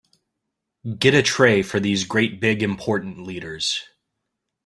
[0.97, 3.85] Get a tray for these great big important leaders.